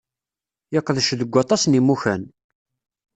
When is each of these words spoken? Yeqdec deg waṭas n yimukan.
Yeqdec 0.73 1.09
deg 1.19 1.29
waṭas 1.33 1.63
n 1.67 1.75
yimukan. 1.77 2.21